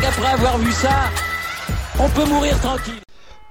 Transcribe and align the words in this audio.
qu'après 0.00 0.32
avoir 0.32 0.58
vu 0.58 0.72
ça, 0.72 1.10
on 1.98 2.08
peut 2.08 2.24
mourir 2.26 2.58
tranquille. 2.60 3.00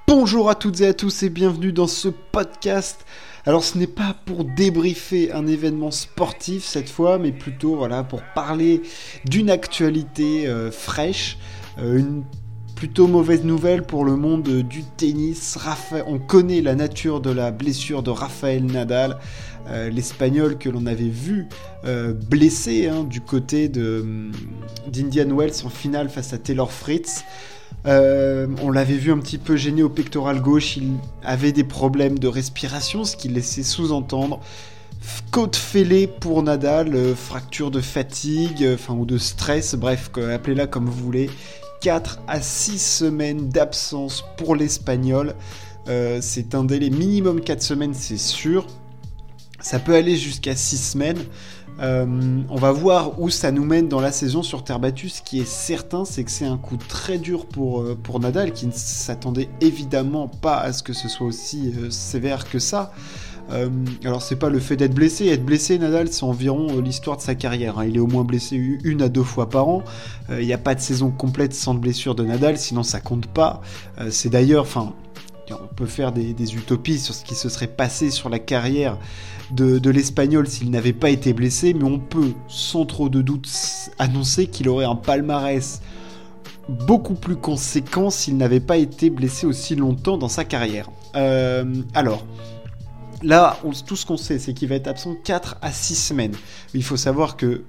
Bonjour 0.08 0.50
à 0.50 0.56
toutes 0.56 0.82
et 0.82 0.88
à 0.88 0.94
tous 0.94 1.24
et 1.24 1.30
bienvenue 1.30 1.72
dans 1.72 1.88
ce 1.88 2.10
podcast. 2.10 3.06
Alors 3.46 3.64
ce 3.64 3.78
n'est 3.78 3.88
pas 3.88 4.16
pour 4.26 4.44
débriefer 4.44 5.32
un 5.32 5.48
événement 5.48 5.92
sportif 5.92 6.64
cette 6.64 6.90
fois, 6.90 7.18
mais 7.18 7.32
plutôt 7.32 7.76
voilà 7.76 8.04
pour 8.04 8.22
parler 8.36 8.82
d'une 9.26 9.50
actualité 9.50 10.48
euh, 10.48 10.72
fraîche, 10.72 11.38
euh, 11.80 12.02
plutôt 12.84 13.08
mauvaise 13.08 13.46
nouvelle 13.46 13.84
pour 13.84 14.04
le 14.04 14.18
monde 14.18 14.44
du 14.44 14.84
tennis. 14.84 15.58
on 16.06 16.20
connaît 16.20 16.60
la 16.60 16.76
nature 16.76 17.22
de 17.22 17.30
la 17.30 17.50
blessure 17.52 18.04
de 18.04 18.10
Rafael 18.10 18.66
Nadal, 18.66 19.20
euh, 19.70 19.90
l'espagnol 19.90 20.58
que 20.58 20.68
l'on 20.68 20.86
avait 20.86 21.08
vu 21.08 21.48
blessé 22.30 22.90
hein, 22.90 23.06
du 23.06 23.22
côté 23.22 23.70
d'Indian 23.70 25.30
Wells 25.34 25.64
en 25.64 25.70
finale 25.70 26.10
face 26.10 26.34
à 26.34 26.38
Taylor 26.38 26.74
Fritz. 26.74 27.24
Euh, 27.86 28.48
on 28.62 28.70
l'avait 28.70 28.98
vu 28.98 29.14
un 29.14 29.20
petit 29.20 29.38
peu 29.38 29.56
gêné 29.56 29.82
au 29.82 29.90
pectoral 29.90 30.42
gauche, 30.42 30.76
il 30.76 30.92
avait 31.24 31.54
des 31.54 31.64
problèmes 31.64 32.20
de 32.20 32.28
respiration, 32.28 33.06
ce 33.06 33.16
qui 33.16 33.30
laissait 33.30 33.64
sous-entendre 33.64 34.42
côte 35.32 35.56
fêlée 35.56 36.08
pour 36.08 36.44
Nadal, 36.44 36.96
euh, 36.96 37.16
fracture 37.16 37.72
de 37.72 37.82
fatigue, 37.82 38.64
euh, 38.64 38.76
enfin 38.76 38.94
ou 38.94 39.06
de 39.06 39.18
stress, 39.18 39.76
bref, 39.76 40.12
appelez-la 40.16 40.68
comme 40.68 40.86
vous 40.86 41.04
voulez. 41.04 41.30
4 41.84 42.22
à 42.28 42.42
6 42.42 42.80
semaines 42.80 43.50
d'absence 43.50 44.24
pour 44.38 44.56
l'Espagnol. 44.56 45.36
c'est 45.86 46.56
un 46.56 46.64
délai 46.64 46.90
minimum 46.90 47.42
4 47.42 47.62
semaines, 47.62 47.94
c'est 47.94 48.18
sûr. 48.18 48.66
Ça 49.60 49.80
peut 49.80 49.94
aller 49.94 50.16
jusqu'à 50.16 50.56
6 50.56 50.78
semaines. 50.78 51.20
Euh, 51.80 52.42
on 52.50 52.56
va 52.56 52.72
voir 52.72 53.20
où 53.20 53.30
ça 53.30 53.52
nous 53.52 53.66
mène 53.66 53.88
dans 53.88 54.00
la 54.00 54.12
saison 54.12 54.44
sur 54.44 54.64
terre 54.64 54.80
battue. 54.80 55.10
Ce 55.10 55.22
qui 55.22 55.40
est 55.40 55.48
certain, 55.48 56.06
c'est 56.06 56.24
que 56.24 56.32
c'est 56.32 56.46
un 56.46 56.58
coup 56.58 56.78
très 56.78 57.18
dur 57.18 57.46
pour, 57.48 57.82
euh, 57.82 57.98
pour 58.02 58.20
Nadal, 58.20 58.54
qui 58.54 58.68
ne 58.68 58.72
s'attendait 58.72 59.50
évidemment 59.62 60.28
pas 60.28 60.58
à 60.58 60.72
ce 60.72 60.84
que 60.84 60.94
ce 60.94 61.08
soit 61.10 61.28
aussi 61.28 61.74
euh, 61.78 61.90
sévère 61.90 62.50
que 62.50 62.60
ça. 62.60 62.94
Alors 64.04 64.22
c'est 64.22 64.38
pas 64.38 64.50
le 64.50 64.60
fait 64.60 64.76
d'être 64.76 64.94
blessé, 64.94 65.28
être 65.28 65.46
blessé 65.46 65.78
Nadal 65.78 66.08
c'est 66.12 66.24
environ 66.24 66.80
l'histoire 66.80 67.18
de 67.18 67.22
sa 67.22 67.36
carrière. 67.36 67.78
Hein. 67.80 67.86
Il 67.86 67.98
est 67.98 68.00
au 68.00 68.08
moins 68.08 68.24
blessé 68.24 68.56
une 68.56 69.02
à 69.02 69.10
deux 69.10 69.24
fois 69.24 69.50
par 69.50 69.68
an. 69.68 69.84
Il 70.30 70.46
n'y 70.46 70.54
a 70.54 70.58
pas 70.58 70.76
de 70.76 70.80
saison 70.80 71.12
complète 71.12 71.54
sans 71.54 71.76
blessure 71.76 72.16
de 72.16 72.24
Nadal, 72.24 72.58
sinon 72.58 72.84
ça 72.84 73.00
compte 73.00 73.28
pas. 73.28 73.62
c'est 74.10 74.30
d'ailleurs, 74.30 74.64
enfin, 74.64 74.94
on 75.52 75.74
peut 75.76 75.86
faire 75.86 76.12
des, 76.12 76.56
utopies 76.56 77.00
sur 77.00 77.14
ce 77.14 77.24
qui 77.24 77.36
se 77.36 77.50
serait 77.50 77.68
passé 77.68 78.12
sur 78.12 78.30
la 78.30 78.40
carrière 78.40 78.98
de, 79.52 79.90
l'Espagnol 79.90 80.48
s'il 80.48 80.72
n'avait 80.72 80.94
pas 80.94 81.10
été 81.10 81.34
blessé, 81.34 81.74
mais 81.74 81.84
on 81.84 82.00
peut 82.00 82.34
sans 82.48 82.86
trop 82.86 83.10
de 83.10 83.22
doute 83.22 83.48
annoncer 84.00 84.48
qu'il 84.48 84.70
aurait 84.70 84.86
un 84.86 84.96
palmarès 84.96 85.82
beaucoup 86.70 87.16
plus 87.16 87.36
conséquent 87.36 88.10
s'il 88.10 88.38
n'avait 88.38 88.62
pas 88.62 88.78
été 88.78 89.10
blessé 89.10 89.46
aussi 89.46 89.76
longtemps 89.76 90.18
dans 90.18 90.30
sa 90.30 90.46
carrière. 90.46 90.90
Euh, 91.16 91.66
alors, 91.94 92.26
là, 93.24 93.58
tout 93.86 93.96
ce 93.96 94.06
qu'on 94.06 94.18
sait, 94.18 94.40
c'est 94.40 94.54
qu'il 94.54 94.70
va 94.70 94.76
être 94.76 94.88
absent 94.88 95.16
4 95.24 95.58
à 95.62 95.72
6 95.72 95.96
semaines. 95.96 96.36
Il 96.74 96.84
faut 96.84 96.98
savoir 96.98 97.38
que 97.38 97.64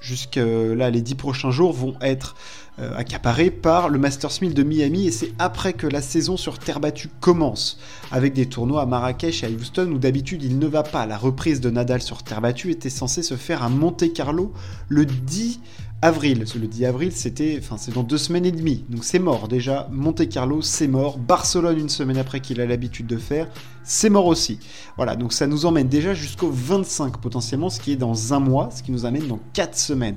jusque 0.00 0.36
là, 0.36 0.90
les 0.90 1.00
10 1.00 1.14
prochains 1.14 1.50
jours 1.50 1.72
vont 1.72 1.94
être 2.00 2.36
euh, 2.80 2.92
accaparé 2.96 3.52
par 3.52 3.88
le 3.88 4.00
Masters 4.00 4.32
1000 4.42 4.52
de 4.52 4.64
Miami 4.64 5.06
et 5.06 5.12
c'est 5.12 5.32
après 5.38 5.74
que 5.74 5.86
la 5.86 6.02
saison 6.02 6.36
sur 6.36 6.58
terre 6.58 6.80
battue 6.80 7.08
commence, 7.20 7.78
avec 8.10 8.32
des 8.32 8.46
tournois 8.46 8.82
à 8.82 8.86
Marrakech 8.86 9.44
et 9.44 9.46
à 9.46 9.48
Houston 9.48 9.92
où 9.92 9.98
d'habitude 9.98 10.42
il 10.42 10.58
ne 10.58 10.66
va 10.66 10.82
pas. 10.82 11.06
La 11.06 11.16
reprise 11.16 11.60
de 11.60 11.70
Nadal 11.70 12.02
sur 12.02 12.24
terre 12.24 12.40
battue 12.40 12.72
était 12.72 12.90
censée 12.90 13.22
se 13.22 13.36
faire 13.36 13.62
à 13.62 13.68
Monte 13.68 14.12
Carlo 14.12 14.52
le 14.88 15.06
10 15.06 15.60
avril. 16.04 16.44
Le 16.54 16.66
10 16.66 16.84
avril, 16.84 17.12
c'était, 17.12 17.58
enfin, 17.58 17.78
c'est 17.78 17.94
dans 17.94 18.02
deux 18.02 18.18
semaines 18.18 18.44
et 18.44 18.52
demie. 18.52 18.84
Donc 18.90 19.04
c'est 19.04 19.18
mort 19.18 19.48
déjà. 19.48 19.88
Monte 19.90 20.28
Carlo, 20.28 20.60
c'est 20.60 20.86
mort. 20.86 21.16
Barcelone, 21.16 21.78
une 21.78 21.88
semaine 21.88 22.18
après 22.18 22.40
qu'il 22.40 22.60
a 22.60 22.66
l'habitude 22.66 23.06
de 23.06 23.16
faire, 23.16 23.48
c'est 23.84 24.10
mort 24.10 24.26
aussi. 24.26 24.58
Voilà, 24.96 25.16
donc 25.16 25.32
ça 25.32 25.46
nous 25.46 25.64
emmène 25.64 25.88
déjà 25.88 26.12
jusqu'au 26.12 26.50
25 26.50 27.16
potentiellement, 27.18 27.70
ce 27.70 27.80
qui 27.80 27.92
est 27.92 27.96
dans 27.96 28.34
un 28.34 28.38
mois, 28.38 28.68
ce 28.70 28.82
qui 28.82 28.92
nous 28.92 29.06
amène 29.06 29.26
dans 29.26 29.40
quatre 29.54 29.78
semaines. 29.78 30.16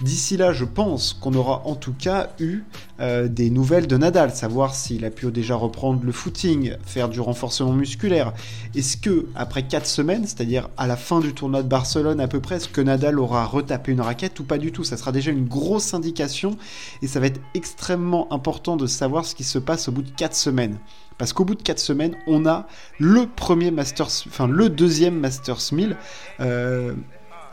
D'ici 0.00 0.36
là, 0.36 0.52
je 0.52 0.64
pense 0.64 1.14
qu'on 1.14 1.34
aura 1.34 1.62
en 1.66 1.76
tout 1.76 1.94
cas 1.96 2.30
eu 2.40 2.62
euh, 3.00 3.28
des 3.28 3.50
nouvelles 3.50 3.86
de 3.86 3.96
Nadal, 3.96 4.34
savoir 4.34 4.74
s'il 4.74 5.04
a 5.04 5.10
pu 5.10 5.30
déjà 5.30 5.54
reprendre 5.54 6.00
le 6.02 6.12
footing, 6.12 6.74
faire 6.84 7.08
du 7.08 7.20
renforcement 7.20 7.72
musculaire. 7.72 8.32
Est-ce 8.74 8.96
que, 8.96 9.26
après 9.34 9.62
4 9.62 9.86
semaines, 9.86 10.26
c'est-à-dire 10.26 10.68
à 10.76 10.86
la 10.86 10.96
fin 10.96 11.20
du 11.20 11.32
tournoi 11.32 11.62
de 11.62 11.68
Barcelone 11.68 12.20
à 12.20 12.28
peu 12.28 12.40
près, 12.40 12.56
est-ce 12.56 12.68
que 12.68 12.80
Nadal 12.80 13.18
aura 13.18 13.44
retapé 13.44 13.92
une 13.92 14.00
raquette 14.00 14.38
ou 14.40 14.44
pas 14.44 14.58
du 14.58 14.72
tout? 14.72 14.84
Ça 14.84 14.96
sera 14.96 15.12
déjà 15.12 15.30
une 15.30 15.46
grosse 15.46 15.94
indication 15.94 16.56
et 17.02 17.06
ça 17.06 17.20
va 17.20 17.26
être 17.26 17.40
extrêmement 17.54 18.32
important 18.32 18.76
de 18.76 18.86
savoir 18.86 19.24
ce 19.24 19.34
qui 19.34 19.44
se 19.44 19.58
passe 19.58 19.88
au 19.88 19.92
bout 19.92 20.02
de 20.02 20.10
4 20.10 20.34
semaines. 20.34 20.78
Parce 21.18 21.32
qu'au 21.32 21.44
bout 21.44 21.54
de 21.54 21.62
4 21.62 21.78
semaines, 21.78 22.16
on 22.26 22.44
a 22.46 22.66
le 22.98 23.26
premier 23.26 23.70
Masters, 23.70 24.24
enfin 24.26 24.48
le 24.48 24.68
deuxième 24.68 25.20
Masters 25.20 25.72
1000 25.72 25.96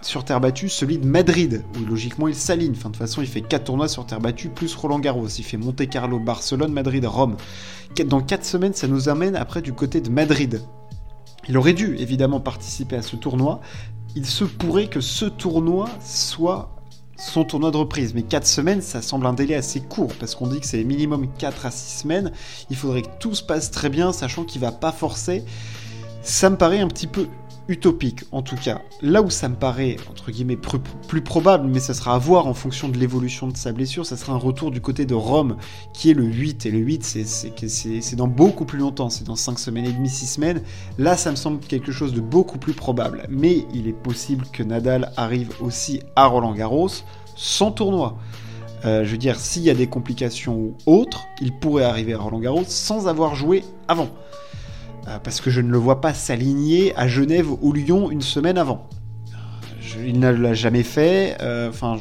sur 0.01 0.23
terre 0.25 0.39
battue 0.39 0.69
celui 0.69 0.97
de 0.97 1.05
Madrid, 1.05 1.63
où 1.75 1.85
logiquement 1.85 2.27
il 2.27 2.35
s'aligne. 2.35 2.71
Enfin, 2.71 2.89
de 2.89 2.95
toute 2.95 2.97
façon, 2.97 3.21
il 3.21 3.27
fait 3.27 3.41
4 3.41 3.65
tournois 3.65 3.87
sur 3.87 4.05
terre 4.05 4.19
battue 4.19 4.49
plus 4.49 4.73
Roland 4.75 4.99
Garros. 4.99 5.27
Il 5.27 5.43
fait 5.43 5.57
Monte 5.57 5.87
Carlo, 5.89 6.19
Barcelone, 6.19 6.71
Madrid, 6.71 7.05
Rome. 7.05 7.37
Dans 8.05 8.21
4 8.21 8.45
semaines, 8.45 8.73
ça 8.73 8.87
nous 8.87 9.09
amène 9.09 9.35
après 9.35 9.61
du 9.61 9.73
côté 9.73 10.01
de 10.01 10.09
Madrid. 10.09 10.61
Il 11.47 11.57
aurait 11.57 11.73
dû 11.73 11.95
évidemment 11.97 12.39
participer 12.39 12.95
à 12.95 13.01
ce 13.01 13.15
tournoi. 13.15 13.61
Il 14.15 14.25
se 14.25 14.43
pourrait 14.43 14.87
que 14.87 15.01
ce 15.01 15.25
tournoi 15.25 15.89
soit 16.03 16.75
son 17.17 17.43
tournoi 17.43 17.71
de 17.71 17.77
reprise. 17.77 18.13
Mais 18.13 18.23
4 18.23 18.47
semaines, 18.47 18.81
ça 18.81 19.01
semble 19.01 19.25
un 19.25 19.33
délai 19.33 19.55
assez 19.55 19.79
court, 19.81 20.13
parce 20.19 20.35
qu'on 20.35 20.47
dit 20.47 20.59
que 20.59 20.65
c'est 20.65 20.83
minimum 20.83 21.27
4 21.37 21.65
à 21.65 21.71
6 21.71 22.01
semaines. 22.01 22.31
Il 22.69 22.75
faudrait 22.75 23.03
que 23.03 23.09
tout 23.19 23.35
se 23.35 23.43
passe 23.43 23.71
très 23.71 23.89
bien, 23.89 24.11
sachant 24.11 24.43
qu'il 24.43 24.61
va 24.61 24.71
pas 24.71 24.91
forcer. 24.91 25.43
Ça 26.23 26.49
me 26.49 26.57
paraît 26.57 26.79
un 26.79 26.87
petit 26.87 27.07
peu 27.07 27.27
utopique 27.71 28.23
en 28.31 28.41
tout 28.41 28.55
cas. 28.55 28.81
Là 29.01 29.21
où 29.21 29.29
ça 29.29 29.49
me 29.49 29.55
paraît, 29.55 29.97
entre 30.09 30.31
guillemets, 30.31 30.57
plus, 31.07 31.21
probable, 31.21 31.67
mais 31.67 31.79
ça 31.79 31.93
sera 31.93 32.15
à 32.15 32.17
voir 32.17 32.47
en 32.47 32.53
fonction 32.53 32.89
de 32.89 32.97
l'évolution 32.97 33.47
de 33.47 33.57
sa 33.57 33.71
blessure, 33.71 34.05
ça 34.05 34.17
sera 34.17 34.33
un 34.33 34.37
retour 34.37 34.71
du 34.71 34.81
côté 34.81 35.05
de 35.05 35.13
Rome, 35.13 35.57
qui 35.93 36.11
est 36.11 36.13
le 36.13 36.25
8. 36.25 36.65
Et 36.65 36.71
le 36.71 36.79
8, 36.79 37.03
c'est 37.03 38.15
dans 38.15 38.27
beaucoup 38.27 38.65
plus 38.65 38.79
longtemps, 38.79 39.09
c'est 39.09 39.23
dans 39.23 39.35
5 39.35 39.57
semaines 39.57 39.85
et 39.85 39.93
demie, 39.93 40.09
6 40.09 40.27
semaines. 40.27 40.61
Là, 40.97 41.17
ça 41.17 41.31
me 41.31 41.35
semble 41.35 41.59
quelque 41.59 41.91
chose 41.91 42.13
de 42.13 42.21
beaucoup 42.21 42.57
plus 42.57 42.73
probable. 42.73 43.25
Mais 43.29 43.65
il 43.73 43.87
est 43.87 43.93
possible 43.93 44.45
que 44.51 44.63
Nadal 44.63 45.11
arrive 45.17 45.49
aussi 45.61 46.01
à 46.15 46.25
Roland 46.25 46.53
Garros 46.53 46.89
sans 47.35 47.71
tournoi. 47.71 48.17
Euh, 48.83 49.05
je 49.05 49.11
veux 49.11 49.17
dire, 49.17 49.39
s'il 49.39 49.63
y 49.63 49.69
a 49.69 49.75
des 49.75 49.87
complications 49.87 50.55
ou 50.55 50.75
autres, 50.85 51.25
il 51.39 51.53
pourrait 51.53 51.83
arriver 51.83 52.13
à 52.13 52.17
Roland 52.17 52.39
Garros 52.39 52.63
sans 52.65 53.07
avoir 53.07 53.35
joué 53.35 53.63
avant. 53.87 54.09
Euh, 55.07 55.17
parce 55.23 55.41
que 55.41 55.49
je 55.49 55.61
ne 55.61 55.69
le 55.69 55.77
vois 55.77 56.01
pas 56.01 56.13
s'aligner 56.13 56.95
à 56.95 57.07
Genève 57.07 57.47
ou 57.61 57.73
Lyon 57.73 58.11
une 58.11 58.21
semaine 58.21 58.57
avant. 58.57 58.87
il 59.97 60.19
ne 60.19 60.29
l'a 60.29 60.53
jamais 60.53 60.83
fait, 60.83 61.37
euh, 61.41 61.69
enfin, 61.69 61.97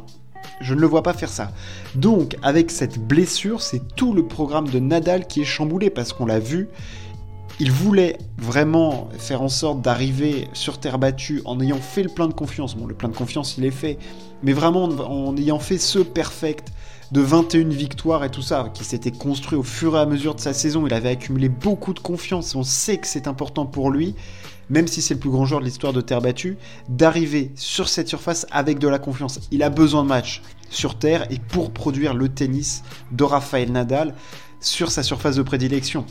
je 0.60 0.74
ne 0.74 0.80
le 0.80 0.86
vois 0.86 1.02
pas 1.02 1.14
faire 1.14 1.30
ça. 1.30 1.50
Donc, 1.94 2.36
avec 2.42 2.70
cette 2.70 2.98
blessure, 2.98 3.62
c'est 3.62 3.94
tout 3.96 4.12
le 4.12 4.26
programme 4.26 4.68
de 4.68 4.78
Nadal 4.78 5.26
qui 5.26 5.40
est 5.40 5.44
chamboulé, 5.46 5.88
parce 5.90 6.12
qu'on 6.12 6.26
l'a 6.26 6.38
vu, 6.38 6.68
il 7.58 7.72
voulait 7.72 8.18
vraiment 8.38 9.08
faire 9.18 9.42
en 9.42 9.48
sorte 9.48 9.82
d'arriver 9.82 10.48
sur 10.52 10.78
terre 10.78 10.98
battue 10.98 11.42
en 11.44 11.60
ayant 11.60 11.80
fait 11.80 12.02
le 12.02 12.08
plein 12.08 12.28
de 12.28 12.34
confiance. 12.34 12.74
Bon, 12.74 12.86
le 12.86 12.94
plein 12.94 13.08
de 13.08 13.16
confiance, 13.16 13.56
il 13.58 13.64
est 13.64 13.70
fait, 13.70 13.98
mais 14.42 14.52
vraiment 14.52 14.84
en 14.84 15.36
ayant 15.36 15.58
fait 15.58 15.78
ce 15.78 15.98
perfect 15.98 16.72
de 17.12 17.20
21 17.20 17.68
victoires 17.68 18.24
et 18.24 18.30
tout 18.30 18.42
ça, 18.42 18.70
qui 18.72 18.84
s'était 18.84 19.10
construit 19.10 19.58
au 19.58 19.62
fur 19.62 19.96
et 19.96 20.00
à 20.00 20.06
mesure 20.06 20.34
de 20.34 20.40
sa 20.40 20.52
saison. 20.52 20.86
Il 20.86 20.94
avait 20.94 21.08
accumulé 21.08 21.48
beaucoup 21.48 21.92
de 21.92 21.98
confiance. 21.98 22.54
On 22.54 22.62
sait 22.62 22.98
que 22.98 23.06
c'est 23.06 23.26
important 23.26 23.66
pour 23.66 23.90
lui, 23.90 24.14
même 24.68 24.86
si 24.86 25.02
c'est 25.02 25.14
le 25.14 25.20
plus 25.20 25.30
grand 25.30 25.44
joueur 25.44 25.60
de 25.60 25.64
l'histoire 25.64 25.92
de 25.92 26.00
terre 26.00 26.20
battue, 26.20 26.56
d'arriver 26.88 27.50
sur 27.56 27.88
cette 27.88 28.08
surface 28.08 28.46
avec 28.52 28.78
de 28.78 28.86
la 28.86 28.98
confiance. 28.98 29.40
Il 29.50 29.62
a 29.62 29.70
besoin 29.70 30.04
de 30.04 30.08
matchs 30.08 30.42
sur 30.70 30.98
terre 30.98 31.26
et 31.30 31.38
pour 31.38 31.72
produire 31.72 32.14
le 32.14 32.28
tennis 32.28 32.84
de 33.10 33.24
Rafael 33.24 33.72
Nadal 33.72 34.14
sur 34.60 34.90
sa 34.90 35.02
surface 35.02 35.36
de 35.36 35.42
prédilection. 35.42 36.06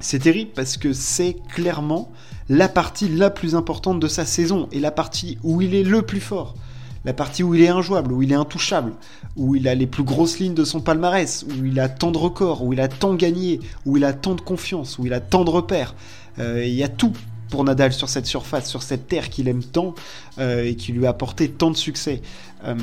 C'est 0.00 0.20
terrible 0.20 0.50
parce 0.54 0.76
que 0.76 0.92
c'est 0.92 1.36
clairement 1.52 2.10
la 2.48 2.68
partie 2.68 3.08
la 3.08 3.28
plus 3.28 3.54
importante 3.54 4.00
de 4.00 4.08
sa 4.08 4.24
saison 4.24 4.68
et 4.72 4.80
la 4.80 4.90
partie 4.90 5.36
où 5.42 5.60
il 5.60 5.74
est 5.74 5.82
le 5.82 6.02
plus 6.02 6.20
fort 6.20 6.54
la 7.06 7.12
partie 7.12 7.44
où 7.44 7.54
il 7.54 7.62
est 7.62 7.68
injouable, 7.68 8.12
où 8.12 8.20
il 8.22 8.32
est 8.32 8.36
intouchable, 8.36 8.92
où 9.36 9.54
il 9.54 9.68
a 9.68 9.76
les 9.76 9.86
plus 9.86 10.02
grosses 10.02 10.40
lignes 10.40 10.54
de 10.54 10.64
son 10.64 10.80
palmarès, 10.80 11.46
où 11.48 11.64
il 11.64 11.78
a 11.78 11.88
tant 11.88 12.10
de 12.10 12.18
records, 12.18 12.64
où 12.64 12.72
il 12.72 12.80
a 12.80 12.88
tant 12.88 13.14
gagné, 13.14 13.60
où 13.86 13.96
il 13.96 14.04
a 14.04 14.12
tant 14.12 14.34
de 14.34 14.40
confiance, 14.40 14.98
où 14.98 15.06
il 15.06 15.14
a 15.14 15.20
tant 15.20 15.44
de 15.44 15.50
repères. 15.50 15.94
Euh, 16.40 16.64
il 16.66 16.74
y 16.74 16.82
a 16.82 16.88
tout 16.88 17.12
pour 17.48 17.64
Nadal 17.64 17.92
sur 17.92 18.08
cette 18.08 18.26
surface, 18.26 18.68
sur 18.68 18.82
cette 18.82 19.06
terre 19.06 19.30
qu'il 19.30 19.48
aime 19.48 19.64
tant 19.64 19.94
euh, 20.38 20.64
et 20.64 20.76
qui 20.76 20.92
lui 20.92 21.06
a 21.06 21.10
apporté 21.10 21.48
tant 21.50 21.70
de 21.70 21.76
succès. 21.76 22.22
Euh, 22.64 22.74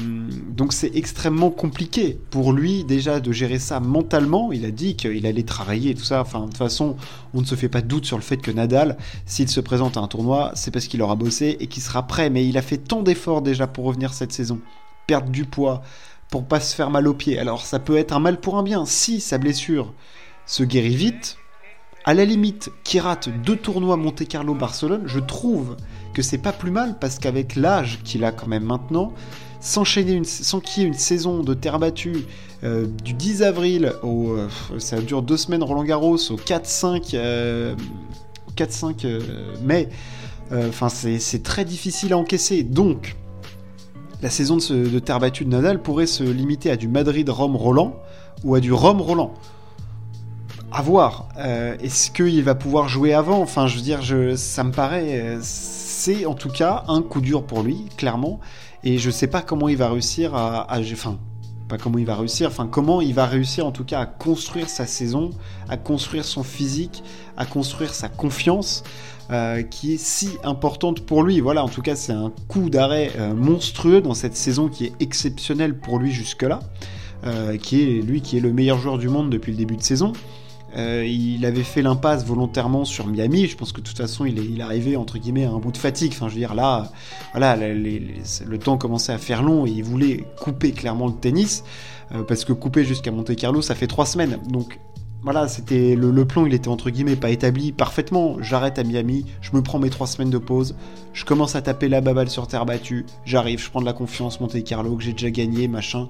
donc 0.50 0.72
c'est 0.72 0.96
extrêmement 0.96 1.50
compliqué 1.50 2.20
pour 2.30 2.54
lui 2.54 2.84
déjà 2.84 3.20
de 3.20 3.32
gérer 3.32 3.60
ça 3.60 3.80
mentalement. 3.80 4.52
Il 4.52 4.66
a 4.66 4.72
dit 4.72 4.96
qu'il 4.96 5.26
allait 5.26 5.44
travailler 5.44 5.92
et 5.92 5.96
tout 5.96 6.04
ça. 6.04 6.22
Enfin, 6.22 6.42
de 6.42 6.46
toute 6.46 6.58
façon, 6.58 6.96
on 7.34 7.42
ne 7.42 7.46
se 7.46 7.56
fait 7.56 7.70
pas 7.70 7.82
doute 7.82 8.06
sur 8.06 8.18
le 8.18 8.24
fait 8.24 8.38
que 8.38 8.52
Nadal, 8.52 8.98
s'il 9.26 9.50
se 9.50 9.60
présente 9.60 9.98
à 9.98 10.02
un 10.02 10.08
tournoi, 10.08 10.52
c'est 10.56 10.72
parce 10.72 10.88
qu'il 10.88 11.02
aura 11.02 11.16
bossé 11.16 11.58
et 11.60 11.68
qu'il 11.68 11.84
sera 11.84 12.08
prêt. 12.08 12.30
Mais 12.30 12.48
il 12.48 12.58
a 12.58 12.62
fait 12.62 12.78
tant 12.78 13.02
d'efforts 13.02 13.42
déjà 13.42 13.68
pour 13.68 13.86
revenir 13.86 14.14
cette 14.14 14.32
saison. 14.32 14.60
Perdre 15.08 15.30
du 15.30 15.46
poids, 15.46 15.82
pour 16.30 16.46
pas 16.46 16.60
se 16.60 16.76
faire 16.76 16.90
mal 16.90 17.08
aux 17.08 17.14
pieds. 17.14 17.40
Alors 17.40 17.66
ça 17.66 17.80
peut 17.80 17.98
être 17.98 18.14
un 18.14 18.20
mal 18.20 18.40
pour 18.40 18.58
un 18.58 18.64
bien. 18.64 18.86
Si 18.86 19.20
sa 19.20 19.38
blessure 19.38 19.94
se 20.46 20.64
guérit 20.64 20.96
vite, 20.96 21.38
à 22.06 22.14
la 22.14 22.26
limite, 22.26 22.72
qui 22.84 23.00
rate 23.00 23.30
deux 23.30 23.56
tournois 23.56 23.96
Monte 23.98 24.28
Carlo 24.28 24.54
Barcelone, 24.54 25.04
je 25.06 25.20
trouve 25.20 25.78
que 26.14 26.22
c'est 26.22 26.38
pas 26.38 26.52
plus 26.52 26.72
mal 26.72 26.98
parce 27.00 27.18
qu'avec 27.18 27.56
l'âge 27.56 28.00
qu'il 28.04 28.24
a 28.26 28.32
quand 28.32 28.48
même 28.48 28.64
maintenant, 28.64 29.14
s'enchaîner 29.62 30.22
sans 30.26 30.60
qu'il 30.60 30.84
y 30.84 30.86
ait 30.86 30.90
une 30.90 30.94
saison 30.94 31.42
de 31.42 31.54
terre 31.54 31.80
battue 31.80 32.26
euh, 32.64 32.86
du 33.04 33.14
10 33.14 33.44
avril 33.44 33.94
au 34.04 34.32
euh, 34.32 34.50
ça 34.78 35.00
dure 35.00 35.22
deux 35.22 35.38
semaines 35.38 35.64
Roland 35.64 35.86
Garros 35.86 36.16
au 36.16 36.36
4-5 36.36 37.16
4-5 38.58 39.06
euh, 39.06 39.56
mai 39.64 39.88
enfin 40.52 40.90
c'est 40.90 41.44
très 41.44 41.64
difficile 41.66 42.12
à 42.14 42.18
encaisser. 42.18 42.64
Donc 42.64 43.16
la 44.22 44.30
saison 44.30 44.58
de, 44.58 44.88
de, 44.88 45.00
terre 45.00 45.20
battue 45.20 45.46
de 45.46 45.50
Nadal 45.50 45.82
pourrait 45.82 46.08
se 46.08 46.24
limiter 46.24 46.70
à 46.70 46.76
du 46.76 46.88
Madrid-Rome-Roland 46.88 47.98
ou 48.44 48.56
à 48.56 48.60
du 48.60 48.72
Rome-Roland 48.72 49.34
à 50.74 50.82
voir. 50.82 51.30
Est-ce 51.38 52.12
qu'il 52.12 52.44
va 52.44 52.56
pouvoir 52.56 52.90
jouer 52.90 53.14
avant? 53.14 53.40
Enfin, 53.40 53.68
je 53.68 53.76
veux 53.76 53.82
dire, 53.82 54.02
je, 54.02 54.36
ça 54.36 54.64
me 54.64 54.72
paraît. 54.72 55.38
c'est 55.42 56.26
en 56.26 56.34
tout 56.34 56.50
cas 56.50 56.84
un 56.88 57.02
coup 57.02 57.22
dur 57.22 57.46
pour 57.46 57.62
lui, 57.62 57.86
clairement. 57.98 58.40
Et 58.84 58.98
je 58.98 59.10
sais 59.10 59.28
pas 59.28 59.42
comment 59.42 59.70
il 59.70 59.78
va 59.78 59.90
réussir 59.90 60.36
à, 60.36 60.68
enfin, 60.92 61.18
pas 61.70 61.78
comment 61.78 61.98
il 61.98 62.06
va 62.06 62.16
réussir, 62.16 62.50
enfin 62.50 62.68
comment 62.68 63.00
il 63.00 63.14
va 63.14 63.26
réussir 63.26 63.66
en 63.66 63.72
tout 63.72 63.86
cas 63.86 64.02
à 64.02 64.06
construire 64.06 64.68
sa 64.68 64.86
saison, 64.86 65.30
à 65.70 65.78
construire 65.78 66.26
son 66.26 66.44
physique, 66.44 67.04
à 67.38 67.46
construire 67.46 67.94
sa 67.94 68.10
confiance. 68.10 68.84
Euh, 69.32 69.64
qui 69.64 69.94
est 69.94 69.98
si 69.98 70.32
importante 70.44 71.06
pour 71.06 71.24
lui. 71.24 71.40
Voilà, 71.40 71.64
en 71.64 71.70
tout 71.70 71.82
cas, 71.82 71.96
c'est 71.96 72.12
un 72.12 72.34
coup 72.50 72.70
d'arrêt 72.70 73.10
euh, 73.18 73.34
monstrueux 73.34 74.02
dans 74.02 74.14
cette 74.14 74.36
saison 74.36 74.68
qui 74.68 74.84
est 74.84 74.94
exceptionnelle 75.00 75.80
pour 75.80 75.98
lui 75.98 76.12
jusque-là, 76.12 76.60
euh, 77.26 77.56
qui 77.56 77.84
est 77.84 78.02
lui 78.02 78.22
qui 78.22 78.36
est 78.36 78.42
le 78.42 78.52
meilleur 78.52 78.80
joueur 78.80 78.98
du 78.98 79.08
monde 79.08 79.30
depuis 79.30 79.54
le 79.54 79.58
début 79.58 79.78
de 79.78 79.82
saison. 79.82 80.12
Euh, 80.76 81.06
il 81.06 81.46
avait 81.46 81.64
fait 81.64 81.82
l'impasse 81.82 82.26
volontairement 82.26 82.86
sur 82.86 83.08
Miami. 83.08 83.48
Je 83.48 83.56
pense 83.56 83.72
que 83.72 83.82
de 83.82 83.86
toute 83.86 83.98
façon, 83.98 84.26
il 84.26 84.40
est, 84.40 84.46
il 84.46 84.62
arrivé 84.62 84.96
entre 84.98 85.18
guillemets 85.18 85.46
à 85.46 85.52
un 85.52 85.60
bout 85.60 85.72
de 85.72 85.78
fatigue. 85.78 86.14
Enfin, 86.14 86.30
je 86.30 86.34
veux 86.34 86.40
dire, 86.40 86.56
là, 86.56 86.92
voilà, 87.32 87.56
le 87.56 88.58
temps 88.58 88.78
commençait 88.78 89.14
à 89.14 89.18
faire 89.18 89.44
long 89.44 89.66
et 89.66 89.70
il 89.70 89.84
voulait 89.84 90.26
couper 90.40 90.72
clairement 90.72 91.08
le 91.08 91.14
tennis 91.14 91.64
euh, 92.14 92.24
parce 92.24 92.46
que 92.46 92.54
couper 92.54 92.84
jusqu'à 92.84 93.12
Monte 93.12 93.36
Carlo, 93.36 93.62
ça 93.62 93.76
fait 93.76 93.88
trois 93.88 94.06
semaines. 94.06 94.40
Donc 94.50 94.80
voilà, 95.24 95.48
c'était 95.48 95.96
le, 95.96 96.26
plan, 96.26 96.46
il 96.46 96.54
était 96.54 96.68
entre 96.68 96.90
guillemets 96.90 97.16
pas 97.16 97.30
établi 97.30 97.72
parfaitement. 97.72 98.38
J'arrête 98.42 98.78
à 98.78 98.84
Miami, 98.84 99.26
je 99.42 99.52
me 99.54 99.62
prends 99.62 99.80
mes 99.80 99.90
trois 99.90 100.08
semaines 100.08 100.30
de 100.30 100.38
pause, 100.38 100.76
je 101.14 101.24
commence 101.24 101.56
à 101.56 101.62
taper 101.62 101.88
la 101.88 102.02
baballe 102.02 102.30
sur 102.30 102.48
terre 102.48 102.66
battue, 102.66 103.06
j'arrive, 103.26 103.64
je 103.64 103.70
prends 103.70 103.80
de 103.80 103.86
la 103.86 103.94
confiance, 103.94 104.42
Monte 104.42 104.62
Carlo 104.64 104.96
que 104.98 105.04
j'ai 105.04 105.14
déjà 105.14 105.32
gagné, 105.32 105.68
machin. 105.68 106.10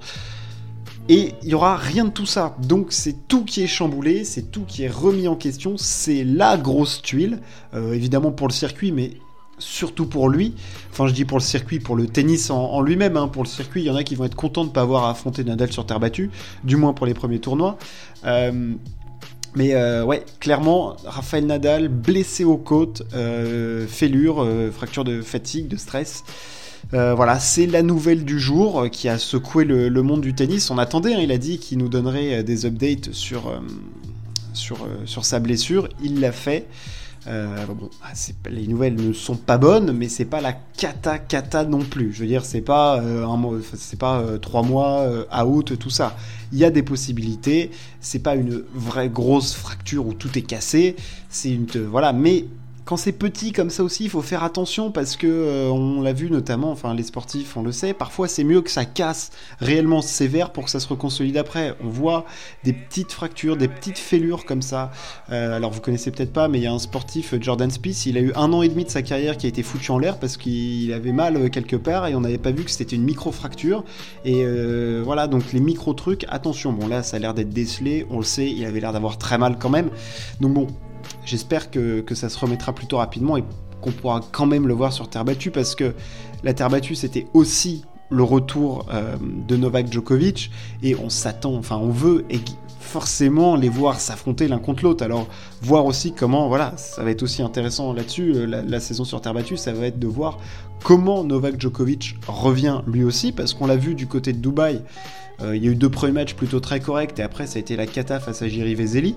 Et 1.09 1.33
il 1.41 1.49
n'y 1.49 1.53
aura 1.53 1.75
rien 1.75 2.05
de 2.05 2.11
tout 2.11 2.25
ça. 2.25 2.55
Donc 2.61 2.87
c'est 2.91 3.27
tout 3.27 3.43
qui 3.43 3.61
est 3.61 3.67
chamboulé, 3.67 4.23
c'est 4.23 4.51
tout 4.51 4.63
qui 4.65 4.83
est 4.83 4.89
remis 4.89 5.27
en 5.27 5.35
question, 5.35 5.75
c'est 5.77 6.23
la 6.23 6.57
grosse 6.57 7.01
tuile, 7.01 7.39
euh, 7.73 7.93
évidemment 7.93 8.31
pour 8.31 8.47
le 8.47 8.53
circuit, 8.53 8.91
mais 8.93 9.11
surtout 9.57 10.05
pour 10.05 10.29
lui. 10.29 10.55
Enfin 10.91 11.07
je 11.07 11.13
dis 11.13 11.25
pour 11.25 11.37
le 11.37 11.43
circuit, 11.43 11.79
pour 11.79 11.97
le 11.97 12.07
tennis 12.07 12.49
en, 12.49 12.81
lui-même, 12.81 13.17
hein. 13.17 13.27
pour 13.27 13.43
le 13.43 13.49
circuit, 13.49 13.81
il 13.81 13.85
y 13.85 13.89
en 13.89 13.95
a 13.95 14.03
qui 14.03 14.15
vont 14.15 14.23
être 14.23 14.35
contents 14.35 14.63
de 14.63 14.69
ne 14.69 14.73
pas 14.73 14.81
avoir 14.81 15.05
à 15.05 15.11
affronter 15.11 15.43
Nadal 15.43 15.71
sur 15.73 15.85
terre 15.85 15.99
battue, 15.99 16.31
du 16.63 16.77
moins 16.77 16.93
pour 16.93 17.05
les 17.05 17.13
premiers 17.13 17.39
tournois. 17.39 17.77
Euh, 18.25 18.73
mais 19.55 19.75
euh, 19.75 20.03
ouais, 20.03 20.25
clairement, 20.39 20.95
Rafael 21.05 21.45
Nadal 21.45 21.89
blessé 21.89 22.45
aux 22.45 22.57
côtes, 22.57 23.03
fêlure, 23.87 24.47
fracture 24.71 25.03
de 25.03 25.21
fatigue, 25.21 25.67
de 25.67 25.75
stress. 25.75 26.23
Euh, 26.93 27.13
voilà, 27.15 27.39
c'est 27.39 27.65
la 27.65 27.81
nouvelle 27.81 28.23
du 28.23 28.39
jour 28.39 28.81
euh, 28.81 28.87
qui 28.87 29.09
a 29.09 29.17
secoué 29.17 29.65
le, 29.65 29.89
monde 30.03 30.21
du 30.21 30.33
tennis. 30.33 30.69
On 30.69 30.77
attendait, 30.77 31.13
hein, 31.13 31.19
il 31.21 31.31
a 31.31 31.37
dit 31.37 31.57
qu'il 31.57 31.79
nous 31.79 31.89
donnerait 31.89 32.39
euh, 32.39 32.43
des 32.43 32.65
updates 32.65 33.11
sur, 33.13 33.51
sur, 34.53 34.87
sur 35.05 35.25
sa 35.25 35.39
blessure. 35.39 35.89
Il 36.03 36.19
l'a 36.19 36.31
fait. 36.31 36.67
bon, 37.25 37.89
ah, 38.03 38.13
les 38.49 38.67
nouvelles 38.67 38.95
ne 38.95 39.11
sont 39.11 39.35
pas 39.35 39.57
bonnes, 39.57 39.91
mais 39.91 40.07
c'est 40.07 40.25
pas 40.25 40.39
la 40.39 40.53
cata 40.53 41.17
cata 41.17 41.63
non 41.63 41.79
plus. 41.79 42.13
Je 42.13 42.19
veux 42.21 42.27
dire, 42.27 42.45
c'est 42.45 42.61
pas 42.61 42.99
un 42.99 43.59
c'est 43.75 43.97
pas 43.97 44.23
trois 44.39 44.61
mois 44.61 45.07
out 45.43 45.77
tout 45.79 45.89
ça. 45.89 46.15
Il 46.51 46.59
y 46.59 46.65
a 46.65 46.69
des 46.69 46.83
possibilités. 46.83 47.71
C'est 48.01 48.19
pas 48.19 48.35
une 48.35 48.63
vraie 48.75 49.09
grosse 49.09 49.55
fracture 49.55 50.05
où 50.05 50.13
tout 50.13 50.37
est 50.37 50.43
cassé. 50.43 50.95
C'est 51.29 51.49
une 51.51 51.65
voilà, 51.89 52.13
mais 52.13 52.45
quand 52.85 52.97
c'est 52.97 53.13
petit 53.13 53.53
comme 53.53 53.69
ça 53.69 53.83
aussi, 53.83 54.03
il 54.03 54.09
faut 54.09 54.21
faire 54.21 54.43
attention 54.43 54.91
parce 54.91 55.15
que 55.15 55.27
euh, 55.27 55.69
on 55.69 56.01
l'a 56.01 56.11
vu 56.11 56.29
notamment, 56.29 56.71
enfin 56.71 56.93
les 56.93 57.03
sportifs, 57.03 57.55
on 57.55 57.63
le 57.63 57.71
sait, 57.71 57.93
parfois 57.93 58.27
c'est 58.27 58.43
mieux 58.43 58.61
que 58.61 58.69
ça 58.69 58.83
casse 58.83 59.31
réellement 59.59 60.01
sévère 60.01 60.51
pour 60.51 60.65
que 60.65 60.69
ça 60.69 60.81
se 60.81 60.87
reconsolide 60.87 61.37
après. 61.37 61.75
On 61.81 61.87
voit 61.87 62.25
des 62.63 62.73
petites 62.73 63.13
fractures, 63.13 63.55
des 63.55 63.69
petites 63.69 63.97
fêlures 63.97 64.45
comme 64.45 64.61
ça. 64.61 64.91
Euh, 65.31 65.55
alors 65.55 65.71
vous 65.71 65.79
connaissez 65.79 66.11
peut-être 66.11 66.33
pas, 66.33 66.49
mais 66.49 66.59
il 66.59 66.63
y 66.63 66.67
a 66.67 66.73
un 66.73 66.79
sportif, 66.79 67.33
Jordan 67.39 67.71
Spieth, 67.71 68.05
il 68.05 68.17
a 68.17 68.21
eu 68.21 68.33
un 68.35 68.51
an 68.51 68.61
et 68.61 68.69
demi 68.69 68.83
de 68.83 68.89
sa 68.89 69.01
carrière 69.01 69.37
qui 69.37 69.45
a 69.45 69.49
été 69.49 69.63
foutu 69.63 69.91
en 69.91 69.97
l'air 69.97 70.19
parce 70.19 70.35
qu'il 70.35 70.91
avait 70.91 71.13
mal 71.13 71.37
euh, 71.37 71.47
quelque 71.47 71.77
part 71.77 72.07
et 72.07 72.15
on 72.15 72.21
n'avait 72.21 72.37
pas 72.37 72.51
vu 72.51 72.65
que 72.65 72.71
c'était 72.71 72.97
une 72.97 73.03
micro-fracture. 73.03 73.85
Et 74.25 74.45
voilà, 75.03 75.27
donc 75.27 75.53
les 75.53 75.59
micro-trucs, 75.59 76.25
attention, 76.29 76.73
bon 76.73 76.87
là 76.87 77.03
ça 77.03 77.17
a 77.17 77.19
l'air 77.19 77.33
d'être 77.33 77.49
décelé, 77.49 78.05
on 78.09 78.17
le 78.17 78.23
sait, 78.23 78.49
il 78.49 78.65
avait 78.65 78.79
l'air 78.79 78.93
d'avoir 78.93 79.17
très 79.17 79.37
mal 79.37 79.57
quand 79.57 79.69
même. 79.69 79.89
Donc 80.41 80.53
bon, 80.53 80.67
j'espère 81.25 81.71
que, 81.71 82.03
ça 82.13 82.29
se 82.29 82.37
remettra 82.37 82.73
plutôt 82.73 82.97
rapidement 82.97 83.37
et 83.37 83.43
qu'on 83.81 83.91
pourra 83.91 84.21
quand 84.31 84.45
même 84.45 84.67
le 84.67 84.73
voir 84.73 84.93
sur 84.93 85.09
terre 85.09 85.25
battue 85.25 85.51
parce 85.51 85.75
que 85.75 85.93
la 86.43 86.53
terre 86.53 86.69
battue 86.69 86.95
c'était 86.95 87.27
aussi 87.33 87.83
le 88.09 88.23
retour 88.23 88.85
euh, 88.93 89.15
de 89.47 89.55
Novak 89.55 89.91
Djokovic 89.91 90.51
et 90.83 90.95
on 90.95 91.09
s'attend, 91.09 91.55
enfin 91.55 91.77
on 91.77 91.89
veut 91.89 92.25
forcément 92.83 93.55
les 93.55 93.69
voir 93.69 93.99
s'affronter 93.99 94.47
l'un 94.47 94.59
contre 94.59 94.83
l'autre. 94.83 95.03
Alors 95.03 95.27
voir 95.61 95.85
aussi 95.85 96.13
comment, 96.13 96.47
voilà, 96.47 96.73
ça 96.77 97.03
va 97.03 97.09
être 97.09 97.23
aussi 97.23 97.41
intéressant 97.41 97.91
là-dessus, 97.91 98.33
euh, 98.35 98.45
la, 98.45 98.79
saison 98.79 99.03
sur 99.03 99.19
terre 99.19 99.33
battue, 99.33 99.57
ça 99.57 99.73
va 99.73 99.87
être 99.87 99.97
de 99.97 100.07
voir 100.07 100.37
comment 100.83 101.23
Novak 101.23 101.59
Djokovic 101.59 102.17
revient 102.27 102.81
lui 102.85 103.03
aussi 103.03 103.31
parce 103.31 103.53
qu'on 103.53 103.65
l'a 103.65 103.77
vu 103.77 103.95
du 103.95 104.05
côté 104.05 104.31
de 104.31 104.37
Dubaï. 104.37 104.81
Euh, 105.41 105.55
il 105.55 105.63
y 105.63 105.67
a 105.67 105.71
eu 105.71 105.75
deux 105.75 105.89
premiers 105.89 106.13
matchs 106.13 106.35
plutôt 106.35 106.59
très 106.59 106.79
corrects 106.79 107.17
et 107.17 107.23
après 107.23 107.47
ça 107.47 107.57
a 107.57 107.61
été 107.61 107.75
la 107.75 107.87
cata 107.87 108.19
face 108.19 108.43
à 108.43 108.47
Jiri 108.47 108.75
Vezeli. 108.75 109.15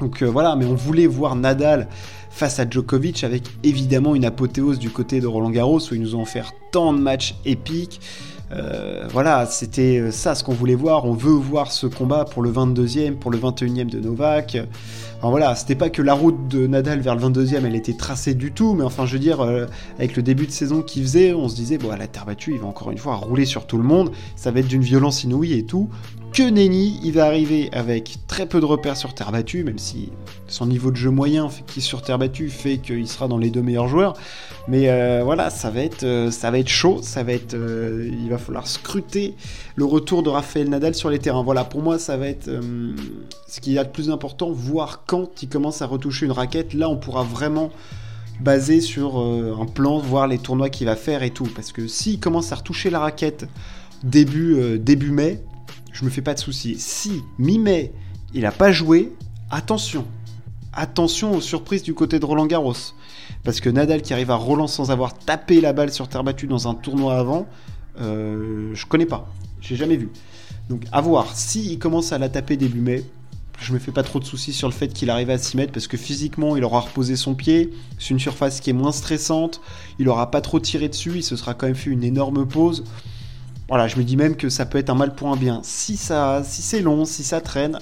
Donc 0.00 0.22
euh, 0.22 0.26
voilà, 0.26 0.56
mais 0.56 0.66
on 0.66 0.74
voulait 0.74 1.06
voir 1.06 1.36
Nadal 1.36 1.88
face 2.30 2.58
à 2.58 2.68
Djokovic 2.68 3.24
avec 3.24 3.44
évidemment 3.62 4.14
une 4.14 4.24
apothéose 4.24 4.78
du 4.78 4.90
côté 4.90 5.20
de 5.20 5.26
Roland 5.26 5.50
Garros 5.50 5.80
où 5.90 5.94
ils 5.94 6.00
nous 6.00 6.14
ont 6.14 6.22
offert 6.22 6.52
tant 6.70 6.92
de 6.92 6.98
matchs 6.98 7.34
épiques. 7.44 8.00
Euh, 8.52 9.08
voilà, 9.10 9.44
c'était 9.46 9.98
euh, 9.98 10.10
ça 10.12 10.36
ce 10.36 10.44
qu'on 10.44 10.52
voulait 10.52 10.76
voir. 10.76 11.04
On 11.04 11.14
veut 11.14 11.32
voir 11.32 11.72
ce 11.72 11.86
combat 11.86 12.24
pour 12.24 12.42
le 12.42 12.52
22e, 12.52 13.14
pour 13.14 13.32
le 13.32 13.38
21e 13.38 13.86
de 13.86 13.98
Novak. 13.98 14.58
Enfin 15.18 15.30
voilà, 15.30 15.56
c'était 15.56 15.74
pas 15.74 15.90
que 15.90 16.02
la 16.02 16.14
route 16.14 16.46
de 16.46 16.66
Nadal 16.66 17.00
vers 17.00 17.16
le 17.16 17.22
22e, 17.22 17.64
elle 17.64 17.74
était 17.74 17.96
tracée 17.96 18.34
du 18.34 18.52
tout, 18.52 18.74
mais 18.74 18.84
enfin 18.84 19.06
je 19.06 19.14
veux 19.14 19.18
dire, 19.18 19.40
avec 19.98 20.14
le 20.14 20.22
début 20.22 20.46
de 20.46 20.52
saison 20.52 20.82
qu'il 20.82 21.02
faisait, 21.02 21.32
on 21.32 21.48
se 21.48 21.56
disait, 21.56 21.78
bon, 21.78 21.90
à 21.90 21.96
la 21.96 22.06
terre 22.06 22.26
battue, 22.26 22.52
il 22.52 22.60
va 22.60 22.66
encore 22.66 22.90
une 22.90 22.98
fois 22.98 23.16
rouler 23.16 23.46
sur 23.46 23.66
tout 23.66 23.78
le 23.78 23.82
monde, 23.82 24.12
ça 24.36 24.50
va 24.50 24.60
être 24.60 24.68
d'une 24.68 24.82
violence 24.82 25.24
inouïe 25.24 25.54
et 25.54 25.64
tout 25.64 25.88
que 26.36 26.42
nenni. 26.42 27.00
Il 27.02 27.12
va 27.12 27.24
arriver 27.24 27.70
avec 27.72 28.18
très 28.26 28.44
peu 28.44 28.60
de 28.60 28.66
repères 28.66 28.98
sur 28.98 29.14
terre 29.14 29.32
battue, 29.32 29.64
même 29.64 29.78
si 29.78 30.10
son 30.48 30.66
niveau 30.66 30.90
de 30.90 30.96
jeu 30.96 31.10
moyen 31.10 31.48
qui 31.66 31.78
est 31.78 31.82
sur 31.82 32.02
terre 32.02 32.18
battue 32.18 32.50
fait 32.50 32.76
qu'il 32.76 33.08
sera 33.08 33.26
dans 33.26 33.38
les 33.38 33.48
deux 33.48 33.62
meilleurs 33.62 33.88
joueurs. 33.88 34.12
Mais 34.68 34.90
euh, 34.90 35.22
voilà, 35.24 35.48
ça 35.48 35.70
va 35.70 35.80
être, 35.80 36.02
euh, 36.02 36.30
ça 36.30 36.50
va 36.50 36.58
être 36.58 36.68
chaud. 36.68 36.98
Ça 37.00 37.22
va 37.22 37.32
être, 37.32 37.54
euh, 37.54 38.10
il 38.12 38.28
va 38.28 38.36
falloir 38.36 38.66
scruter 38.66 39.34
le 39.76 39.86
retour 39.86 40.22
de 40.22 40.28
Raphaël 40.28 40.68
Nadal 40.68 40.94
sur 40.94 41.08
les 41.08 41.18
terrains. 41.18 41.42
Voilà, 41.42 41.64
pour 41.64 41.80
moi, 41.80 41.98
ça 41.98 42.18
va 42.18 42.28
être 42.28 42.50
ce 43.48 43.60
qui 43.60 43.72
y 43.72 43.78
a 43.78 43.84
de 43.84 43.88
plus 43.90 44.10
important, 44.10 44.50
voir 44.50 45.04
quand 45.06 45.42
il 45.42 45.48
commence 45.48 45.80
à 45.80 45.86
retoucher 45.86 46.26
une 46.26 46.32
raquette. 46.32 46.74
Là, 46.74 46.90
on 46.90 46.98
pourra 46.98 47.22
vraiment 47.22 47.70
baser 48.40 48.82
sur 48.82 49.16
un 49.18 49.64
plan, 49.64 50.00
voir 50.00 50.28
les 50.28 50.36
tournois 50.36 50.68
qu'il 50.68 50.86
va 50.86 50.96
faire 50.96 51.22
et 51.22 51.30
tout. 51.30 51.48
Parce 51.56 51.72
que 51.72 51.86
s'il 51.86 52.20
commence 52.20 52.52
à 52.52 52.56
retoucher 52.56 52.90
la 52.90 52.98
raquette 52.98 53.46
début, 54.04 54.78
début 54.78 55.12
mai, 55.12 55.42
je 55.96 56.04
me 56.04 56.10
fais 56.10 56.20
pas 56.20 56.34
de 56.34 56.38
soucis. 56.38 56.76
Si 56.78 57.22
mi-mai, 57.38 57.90
il 58.34 58.42
n'a 58.42 58.52
pas 58.52 58.70
joué, 58.70 59.14
attention. 59.50 60.04
Attention 60.74 61.34
aux 61.34 61.40
surprises 61.40 61.82
du 61.82 61.94
côté 61.94 62.18
de 62.18 62.26
Roland 62.26 62.44
Garros. 62.44 62.74
Parce 63.44 63.60
que 63.60 63.70
Nadal 63.70 64.02
qui 64.02 64.12
arrive 64.12 64.30
à 64.30 64.34
Roland 64.34 64.66
sans 64.66 64.90
avoir 64.90 65.16
tapé 65.16 65.62
la 65.62 65.72
balle 65.72 65.90
sur 65.90 66.06
terre 66.06 66.22
battue 66.22 66.46
dans 66.46 66.68
un 66.68 66.74
tournoi 66.74 67.16
avant, 67.16 67.46
euh, 67.98 68.72
je 68.74 68.84
connais 68.84 69.06
pas. 69.06 69.32
J'ai 69.62 69.76
jamais 69.76 69.96
vu. 69.96 70.10
Donc 70.68 70.82
à 70.92 71.00
voir. 71.00 71.34
S'il 71.34 71.78
commence 71.78 72.12
à 72.12 72.18
la 72.18 72.28
taper 72.28 72.58
début 72.58 72.80
mai, 72.82 73.02
je 73.58 73.72
me 73.72 73.78
fais 73.78 73.92
pas 73.92 74.02
trop 74.02 74.20
de 74.20 74.26
soucis 74.26 74.52
sur 74.52 74.68
le 74.68 74.74
fait 74.74 74.88
qu'il 74.88 75.08
arrive 75.08 75.30
à 75.30 75.38
s'y 75.38 75.56
mettre 75.56 75.72
parce 75.72 75.86
que 75.86 75.96
physiquement 75.96 76.58
il 76.58 76.64
aura 76.64 76.80
reposé 76.80 77.16
son 77.16 77.34
pied, 77.34 77.70
c'est 77.98 78.10
une 78.10 78.20
surface 78.20 78.60
qui 78.60 78.68
est 78.68 78.74
moins 78.74 78.92
stressante, 78.92 79.62
il 79.98 80.10
aura 80.10 80.30
pas 80.30 80.42
trop 80.42 80.60
tiré 80.60 80.90
dessus, 80.90 81.12
il 81.16 81.22
se 81.22 81.36
sera 81.36 81.54
quand 81.54 81.64
même 81.64 81.74
fait 81.74 81.88
une 81.88 82.04
énorme 82.04 82.46
pause. 82.46 82.84
Voilà, 83.68 83.88
je 83.88 83.96
me 83.96 84.04
dis 84.04 84.16
même 84.16 84.36
que 84.36 84.48
ça 84.48 84.64
peut 84.64 84.78
être 84.78 84.90
un 84.90 84.94
mal 84.94 85.14
pour 85.14 85.28
un 85.28 85.36
bien. 85.36 85.60
Si 85.64 85.96
ça, 85.96 86.42
si 86.44 86.62
c'est 86.62 86.80
long, 86.80 87.04
si 87.04 87.24
ça 87.24 87.40
traîne, 87.40 87.78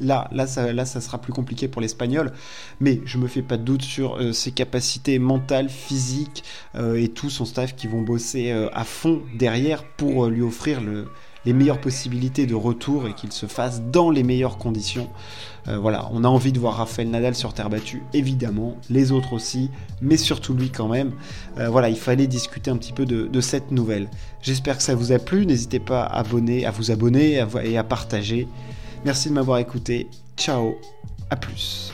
là, 0.00 0.28
là, 0.32 0.48
ça, 0.48 0.72
là, 0.72 0.84
ça 0.84 1.00
sera 1.00 1.18
plus 1.18 1.32
compliqué 1.32 1.68
pour 1.68 1.80
l'Espagnol. 1.80 2.32
Mais 2.80 3.00
je 3.04 3.18
me 3.18 3.28
fais 3.28 3.42
pas 3.42 3.56
de 3.56 3.62
doute 3.62 3.82
sur 3.82 4.16
euh, 4.16 4.32
ses 4.32 4.50
capacités 4.50 5.20
mentales, 5.20 5.68
physiques 5.68 6.42
euh, 6.74 6.96
et 6.96 7.08
tout 7.08 7.30
son 7.30 7.44
staff 7.44 7.76
qui 7.76 7.86
vont 7.86 8.02
bosser 8.02 8.50
euh, 8.50 8.68
à 8.72 8.84
fond 8.84 9.22
derrière 9.38 9.84
pour 9.84 10.26
lui 10.26 10.42
offrir 10.42 10.80
le, 10.80 11.06
les 11.44 11.52
meilleures 11.52 11.80
possibilités 11.80 12.46
de 12.46 12.54
retour 12.54 13.06
et 13.06 13.14
qu'il 13.14 13.32
se 13.32 13.46
fasse 13.46 13.82
dans 13.82 14.10
les 14.10 14.22
meilleures 14.22 14.58
conditions. 14.58 15.08
Euh, 15.68 15.78
voilà, 15.78 16.08
on 16.12 16.24
a 16.24 16.28
envie 16.28 16.52
de 16.52 16.58
voir 16.58 16.76
Rafael 16.76 17.08
Nadal 17.08 17.34
sur 17.34 17.54
terre 17.54 17.70
battue, 17.70 18.02
évidemment, 18.12 18.76
les 18.90 19.12
autres 19.12 19.32
aussi, 19.32 19.70
mais 20.00 20.16
surtout 20.16 20.54
lui 20.54 20.70
quand 20.70 20.88
même. 20.88 21.12
Euh, 21.58 21.68
voilà, 21.68 21.88
il 21.88 21.98
fallait 21.98 22.26
discuter 22.26 22.70
un 22.70 22.76
petit 22.76 22.92
peu 22.92 23.06
de, 23.06 23.40
cette 23.40 23.70
nouvelle. 23.70 24.08
J'espère 24.40 24.76
que 24.76 24.82
ça 24.82 24.94
vous 24.94 25.12
a 25.12 25.18
plu, 25.18 25.46
n'hésitez 25.46 25.80
pas 25.80 26.02
à 26.02 26.22
vous 26.22 26.90
abonner 26.90 27.44
et 27.64 27.78
à 27.78 27.84
partager. 27.84 28.48
Merci 29.04 29.28
de 29.28 29.34
m'avoir 29.34 29.58
écouté, 29.58 30.08
ciao, 30.36 30.76
à 31.30 31.36
plus. 31.36 31.92